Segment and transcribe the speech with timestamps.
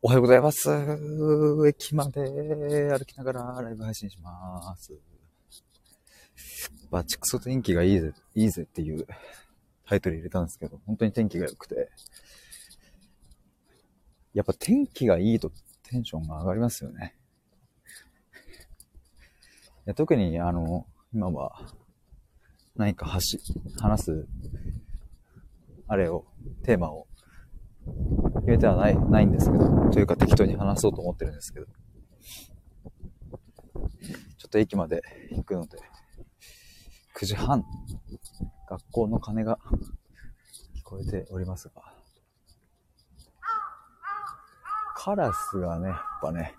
[0.00, 0.70] おはようございます。
[1.66, 2.20] 駅まで
[2.96, 4.96] 歩きながらライブ配信します。
[6.88, 9.04] バチクソ天気がいいぜ、いいぜっていう
[9.84, 11.90] タイトル入れたんですけど、本当に天気が良くて。
[14.34, 15.50] やっぱ天気がいいと
[15.82, 17.16] テンションが上がりますよね。
[18.34, 18.36] い
[19.86, 21.60] や特にあの、今は
[22.76, 23.40] 何か話、
[23.80, 24.28] 話す、
[25.88, 26.24] あれを、
[26.62, 27.08] テーマを
[28.36, 31.72] 決めてはない、ないんですけど、というか適当に話そうと思ってるんですけど、ちょ
[34.46, 35.78] っと駅まで行くので、
[37.16, 37.64] 9時半、
[38.68, 39.58] 学校の鐘が
[40.76, 41.94] 聞こえておりますが、
[44.94, 46.54] カラスがね、やっぱね、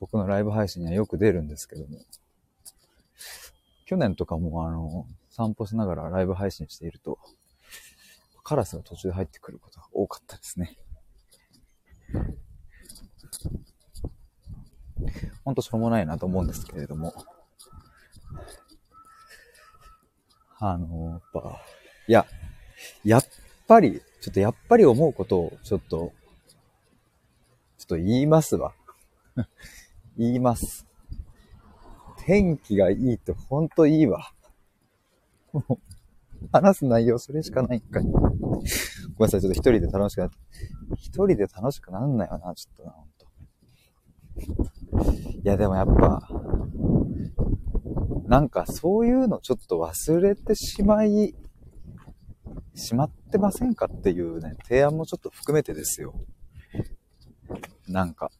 [0.00, 1.98] 僕のライブ配信にはよく出るんですけども、
[3.86, 7.18] 去年とかもあの、散歩しながらライブ配信していると、
[8.46, 10.78] カラスが途中で入ってくることが多かったですね。
[15.44, 17.12] ほんとしょうもないなと思うんですけれども。
[20.60, 21.60] あの、やっぱ、
[22.06, 22.26] いや、
[23.04, 23.24] やっ
[23.66, 26.12] ぱり、ちょっとやっぱり思うことをちょっと、
[27.78, 28.74] ちょっと言いますわ。
[30.16, 30.86] 言います。
[32.18, 34.32] 天気がいいとほんといいわ。
[36.52, 38.04] 話す内容それしかないんかい。
[38.04, 38.60] ごめん
[39.20, 40.36] なさい、ちょっと一人で楽しくなって。
[40.96, 43.26] 一人で楽しくなんないよな、ちょっとな、ほんと。
[45.42, 46.28] いや、でもやっぱ、
[48.26, 51.34] なんかそういうのちょっと忘れてしまい、
[52.74, 56.14] しまってませんかっていうね、提案もちょっと含めてですよ。
[57.88, 58.30] なんか、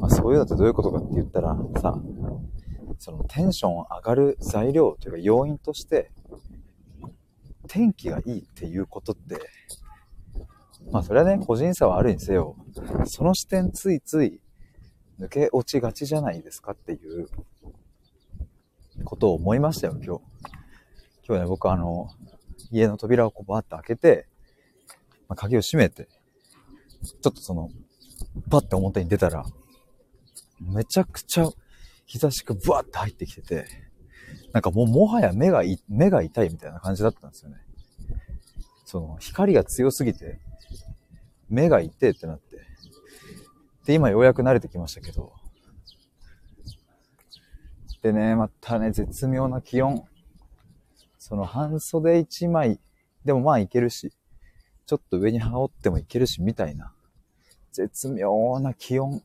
[0.00, 2.00] まあそういうのってどういうことかって言ったらさ、
[2.98, 6.12] そのテンション上がる材料というか要因として、
[7.68, 9.38] 天気がいいっていうことって、
[10.90, 12.56] まあそれはね、個人差はあるにせよ、
[13.06, 14.40] その視点ついつい
[15.20, 17.28] 抜け落ちがちじゃないですかっていう
[19.04, 20.22] ことを思いましたよ、今日。
[21.26, 22.08] 今日ね、僕あの、
[22.70, 24.26] 家の扉をこうバーッと開けて、
[25.28, 26.08] まあ、鍵を閉めて、
[27.02, 27.70] ちょっとその、
[28.48, 29.44] バッて表に出たら、
[30.60, 31.48] めちゃくちゃ
[32.06, 33.66] 日差しがブワッて入ってきてて、
[34.52, 37.56] なんかもうもはや目が、目が痛いみたいな感じだったんですよね。
[38.84, 40.38] その、光が強すぎて、
[41.48, 42.58] 目が痛いってなって。
[43.86, 45.32] で、今ようやく慣れてきましたけど。
[48.02, 50.04] でね、またね、絶妙な気温。
[51.18, 52.80] その半袖一枚
[53.24, 54.12] でもまあいけるし、
[54.86, 56.92] ちょっと上に羽織ってもいけるし、みたいな。
[57.72, 59.22] 絶妙な気温。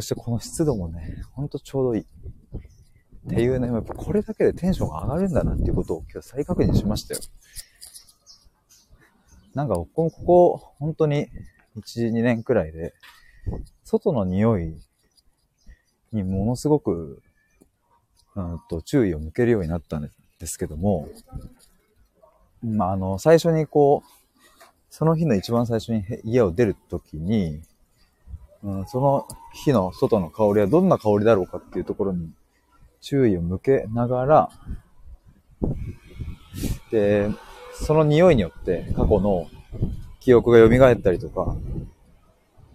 [0.00, 2.00] そしてこの湿度もね、ほんとちょうどいい。
[2.02, 2.04] っ
[3.28, 7.20] ていうね、やっぱこれだけでテンションが上がるんだなっていうことを今日再確認しましたよ。
[9.52, 11.28] なんか僕もここ、本当に
[11.76, 12.94] 1、2年くらいで、
[13.84, 14.74] 外の匂い
[16.12, 17.22] にものすごく、
[18.36, 21.10] うんと注意を向けるようになったんですけども、
[22.62, 24.10] まあ、あの、最初にこう、
[24.88, 27.60] その日の一番最初に家を出るときに、
[28.62, 32.30] うん、その日の外の香りはどんな香りだろうかっていうところに
[33.00, 34.50] 注意を向けながら、
[36.90, 37.30] で、
[37.72, 39.48] その匂いによって過去の
[40.20, 41.56] 記憶が蘇ったりとか、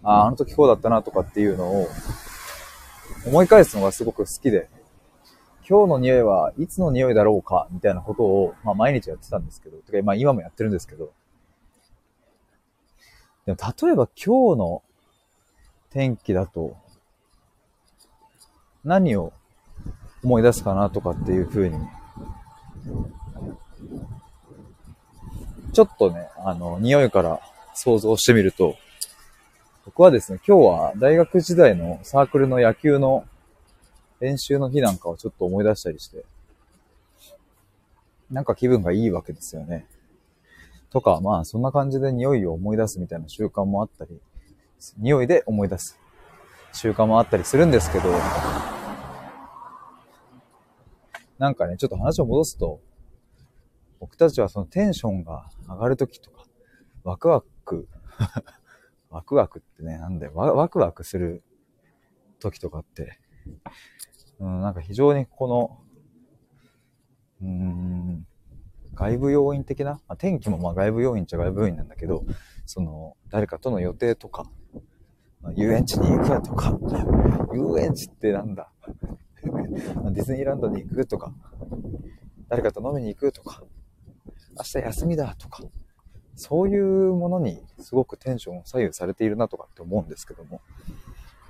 [0.02, 1.88] ああ、あの時こうだったなとかっていうのを
[3.26, 4.70] 思い返すのがすごく好きで、
[5.68, 11.12] 今日の匂いはいつの匂いだろうかみたいなことを、まあ毎日やってたんですけど、てかまあ今もやってるんですけど、
[13.46, 14.84] でも例えば今日の
[15.96, 16.76] 天気だと、
[18.84, 19.32] 何を
[20.26, 21.78] 思い出すかなとかっていう風に、
[25.72, 27.40] ちょっとね、あの、匂いから
[27.76, 28.76] 想像してみると、
[29.86, 33.26] 僕はですね、今日は大学時代のサークルの野球の
[34.20, 36.26] 練習の日なんかをちょっと思い出したりして、
[38.30, 39.86] なんか気分がいいわけですよね。
[40.90, 44.20] とか、まあそんな感じで匂いを思い出すみたいな習慣もあったり、
[44.98, 46.00] 匂いで思い出す
[46.76, 48.10] 習慣もあったりするんですけど、
[51.38, 52.82] なんかね、ちょっと話を戻すと、
[54.00, 56.46] 僕たちはそのテンションが上がるときとか、
[57.04, 57.88] ワクワク、
[59.10, 61.44] ワクワクってね、なんだよ、ワクワクする
[62.40, 63.20] 時とかって、
[64.40, 65.80] うん、なんか非常にこの、
[67.42, 68.28] うーん、
[68.96, 72.24] 外部要因的な、まあ、天気もまあ外部要因っちゃ外部要因なんだけど、
[72.66, 74.46] その、誰かとの予定とか、
[75.42, 76.78] まあ遊園地に行くとか、
[77.54, 78.72] 遊園地ってなんだ？
[79.46, 81.34] ディズニーランドに行くとか、
[82.50, 83.64] 誰かと飲みに行くとか、
[84.58, 85.64] 明日休みだとか、
[86.36, 90.62] そういうものにすごくテンションを左右されているなとかって思うんですけども、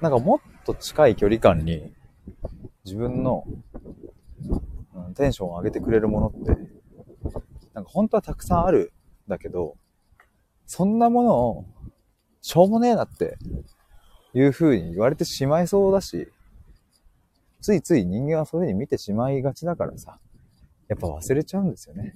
[0.01, 1.93] なんかもっと近い距離感に
[2.83, 3.45] 自分の、
[4.93, 6.74] うん、テンションを上げてくれるものって、
[7.75, 8.93] なんか本当はたくさんある
[9.27, 9.75] んだけど、
[10.65, 11.65] そんなものを
[12.41, 13.37] しょうもねえなって
[14.33, 16.29] いう風に言われてしまいそうだし、
[17.59, 20.19] ついつい人間はそういう風に見てしまいがちだからさ、
[20.87, 22.13] やっぱ忘れちゃうんですよね。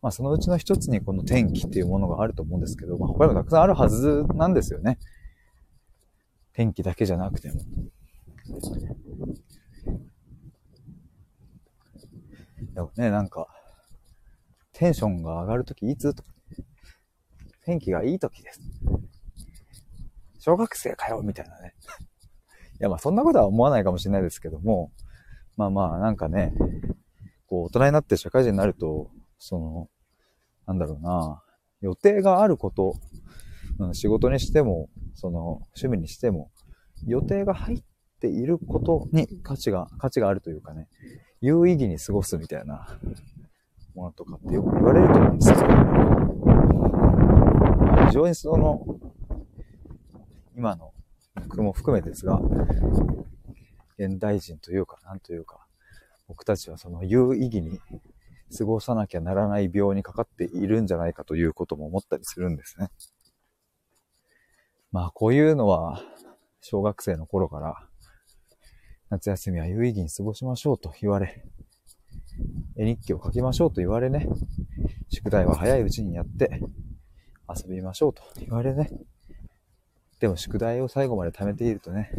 [0.00, 4.98] まあそのうちの一つにこの天気っていうものがあると思うんですけど、まあ他にもたくさんあるはずなんですよね。
[6.52, 7.60] 天気だけじゃなくても。
[12.74, 13.48] でもね、なんか、
[14.78, 16.28] テンションが上がるときいつとか、
[17.64, 18.60] 天気がいいときです。
[20.38, 21.74] 小学生かよみたいなね。
[22.80, 24.92] いや、まあそんなことは思わないかもしれないですけども、
[25.56, 26.54] まあまあなんかね、
[27.48, 29.10] こう大人になって社会人になると、
[29.40, 29.90] その、
[30.66, 31.42] なんだろうな、
[31.80, 32.94] 予定があること、
[33.80, 36.52] うん、仕事にしても、その、趣味にしても、
[37.04, 37.82] 予定が入っ
[38.20, 40.86] ていることに価値が、価値があるというかね、
[41.40, 43.00] 有意義に過ごすみたいな
[43.98, 45.66] ものとかってよく言われると思うんですけど、
[48.06, 48.86] 非常にその、
[50.56, 50.92] 今の
[51.34, 52.40] 僕も含めですが、
[53.98, 55.66] 現代人というか、なんというか、
[56.28, 57.80] 僕たちはその有意義に
[58.56, 62.90] 過ごさなきゃならない病にかかっているんじゃないかということも思ったりするんですね。
[64.92, 66.00] まあこういうのは
[66.60, 67.74] 小学生の頃から
[69.10, 71.44] 夏休みは有意義に過ごしましょうと言われ、
[72.78, 74.28] 絵日記を書きましょうと言われね、
[75.10, 76.62] 宿題は早いうちにやって
[77.48, 78.90] 遊びましょうと言われね。
[80.20, 82.10] でも宿題を最後まで貯めているとね、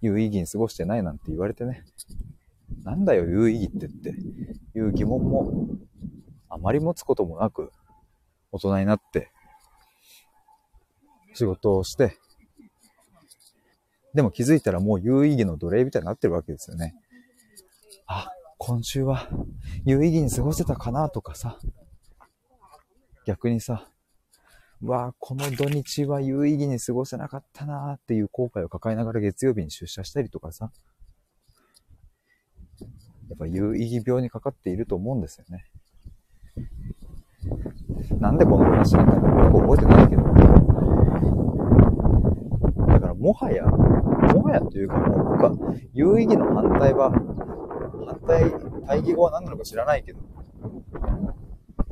[0.00, 1.84] 有意義に過ごしてないなんて言われてね、
[2.82, 4.14] なんだよ有意義ってって
[4.74, 5.68] いう疑問も
[6.48, 7.70] あまり持つこともなく
[8.52, 9.30] 大人になって
[11.34, 12.16] 仕事をして
[14.14, 16.94] でも気づいたらもう有意義の奴隷みたいになってるわけですよね。
[18.06, 18.28] あ、
[18.62, 19.26] 今週は
[19.86, 21.56] 有意義に過ごせたかなとかさ、
[23.24, 23.88] 逆にさ、
[24.82, 30.70] わあ、この土日は有意義に過ごせなかったなーっていう後悔を抱えながら月曜日に出社したりとかさ、
[32.80, 32.86] や
[33.34, 35.64] っぱ有意義病にかかっていると思うんですよね。
[38.20, 40.22] なんでこの話なんだろうよく覚えてないけど。
[42.92, 45.52] だからもはや、もはやというかもう僕は
[45.94, 47.10] 有意義の反対は、
[48.30, 48.52] 対、
[48.86, 50.20] 対義語は何なのか知らないけど、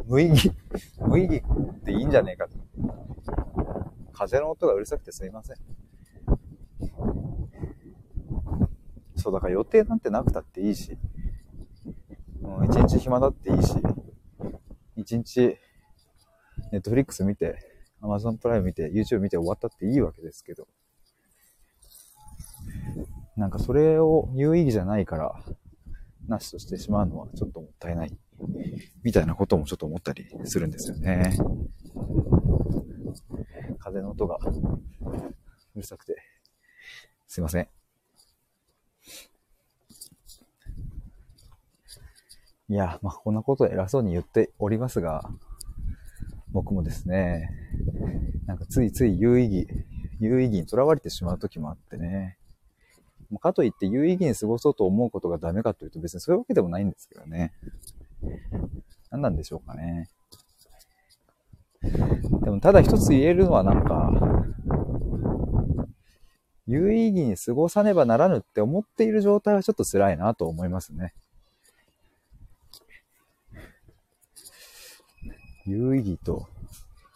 [0.07, 0.53] 無意義、
[1.05, 2.49] 無意義っていいんじゃねえか。
[4.13, 5.57] 風の音がうるさくてすいません。
[9.17, 10.97] そう、だから予定なんてなくたっていいし、
[12.43, 13.75] うん、一日暇だっていいし、
[14.97, 15.59] 一日、
[16.73, 17.59] ネットフリックス見て、
[18.01, 20.69] アマゾンプライム見て、YouTube 見て終わったっていいわけですけど、
[23.37, 25.45] なんかそれを有意義じゃないから、
[26.29, 28.17] なしとしてしまうのはちょっともったいない、
[29.03, 31.37] みたいなこともちょっと思ったりするんですよね。
[33.79, 34.39] 風の音が
[35.75, 36.17] うるさくて、
[37.27, 37.69] すいません。
[42.71, 45.31] いや、まあ、こんなこと偉そうに言っておりますが、
[46.53, 47.51] 僕もですね、
[48.47, 49.69] なんかついつい有意義、
[50.21, 52.38] 有意義にとらわれてしまう時もあってね。
[53.37, 57.53] かといって有意義に過ごそうと思うことがダメかというと別にそういうわけでもないんですけどね。
[59.11, 60.09] 何なんでしょうかね。
[61.83, 64.11] でもただ一つ言えるのはなんか、
[66.67, 71.15] 有意義に過ごさねばならぬって思っている状態はちょっと辛いなと思いますね。
[75.65, 76.47] 有意義と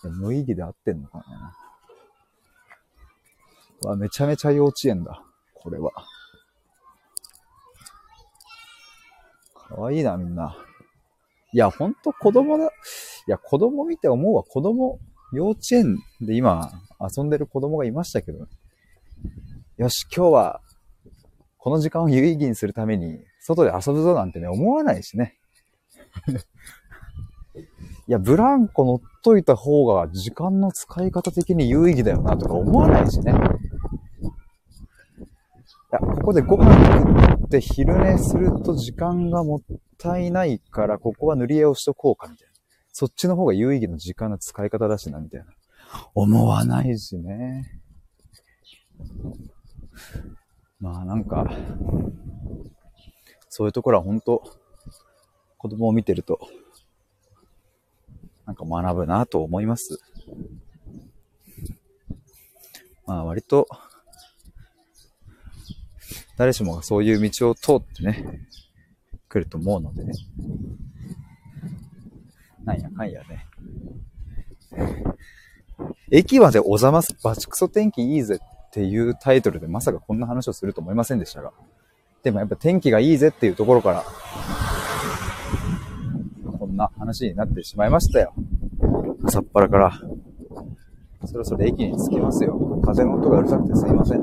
[0.02, 1.18] 無意義で合ってんのか
[3.82, 3.90] な。
[3.90, 5.22] わ、めちゃめちゃ幼稚園だ。
[5.62, 5.92] これは。
[9.54, 10.56] かわいいな、みんな。
[11.52, 12.66] いや、ほんと子供だ。
[12.66, 12.68] い
[13.28, 14.42] や、子供見て思うわ。
[14.42, 14.98] 子供、
[15.32, 18.46] 幼稚園で今遊んでる子供がいましたけど。
[19.76, 20.60] よし、今日は、
[21.58, 25.38] この時間を有意義にするために、外で遊ぶぞなんてね、思わないしね。
[28.08, 33.32] いや、ブランコ乗っといた方が時間の使い方的に有意義だよなとか思わないしね。
[35.92, 39.60] いや、ここでご飯食って昼寝すると時間がもっ
[39.98, 42.54] たいないから、ここは塗り絵をしとこうかみたいな。
[42.94, 45.46] そっちの方が有意義の時間の使い方だしな、みたいな。
[46.14, 47.82] 思わないしね。
[50.80, 51.46] まあなんか、
[53.50, 54.42] そういうところは本当
[55.58, 56.40] 子供を見てると
[58.46, 60.00] なんか学ぶなと思います。
[63.06, 63.68] まあ割と、
[66.36, 68.46] 誰しもがそういう道を通ってね、
[69.28, 70.12] 来ると思うのでね。
[72.64, 73.46] なんやかんやね。
[76.10, 81.52] 駅までおざますバチクソ天気いいぜっていうタイトルでまさかこんな話をすると思いませんでしたが。
[82.22, 84.04] でもやっぱ天気がいいぜっていうところから、
[86.58, 88.32] こんな話になってしまいましたよ。
[89.24, 89.92] 朝っぱらから。
[91.24, 92.80] そろそろ駅に着きますよ。
[92.84, 94.22] 風の音がうるさくてすいません。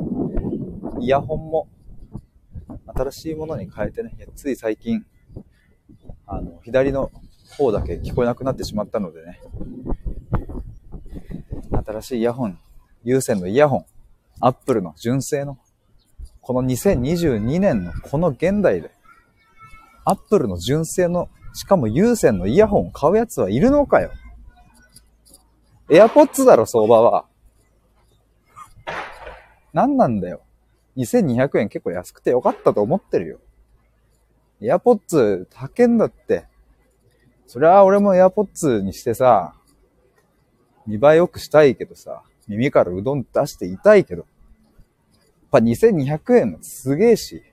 [1.01, 1.67] イヤホンも
[2.99, 5.05] 新しいものに変えてね、つい最近、
[6.27, 7.11] あの、左の
[7.57, 9.39] 方だけ聞こえなくなってしまったのでね、
[11.85, 12.59] 新しいイヤホン、
[13.05, 13.85] 有線のイヤホン、
[14.41, 15.57] アップルの純正の、
[16.41, 18.91] この2022年のこの現代で、
[20.03, 24.11] アップルの純正の、しかも有線のイヤホンを買うやつはいるのかよ。
[25.89, 27.25] エアポッツだろ、相場は。
[29.71, 30.41] 何なんだよ。
[30.99, 33.39] 2200円結構安くてよかったと思ってるよ。
[34.61, 36.45] エアポッツ高んだって。
[37.47, 39.55] そりゃ俺もエアポッツにしてさ、
[40.85, 44.27] 見栄え良くしたいけどさ、耳からうどん出していたいけど、やっ
[45.51, 47.43] ぱ2200円すげえし、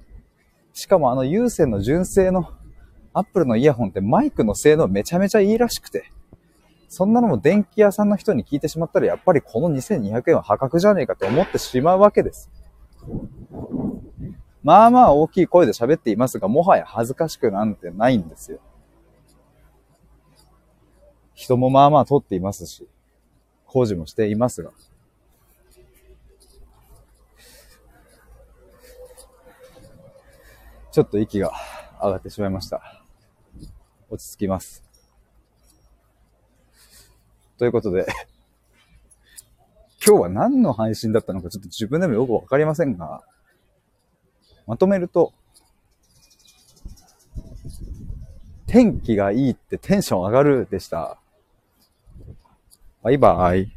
[0.72, 2.50] しかもあの有線の純正の
[3.12, 6.10] アップルのイヤホンってマイクの性能めちゃめちゃいいらしくて、
[6.88, 12.50] そんなのも電気屋さんの人に聞いてしまったらやっぱりこの2200円は破格じゃねえかって思ってしまうわけです。
[14.62, 18.58] まあまあ大きい声で喋っていますが、もはや恥ずかしくなんてないんですよ。
[21.34, 22.88] 人もまあまあ通っていますし、
[23.66, 24.72] 工事もしていますが。
[30.90, 31.52] ちょっと息が
[32.02, 32.80] 上がってしまいました。
[34.08, 34.82] 落ち着きます。
[37.58, 38.06] ということで
[40.06, 43.24] 今日は何の配信だったのかちょっと自分でもよくわかりませんが、
[44.68, 45.32] まとめると、
[48.68, 51.18] 天気がいいってテンション上がるでした。
[53.02, 53.72] バイバイ。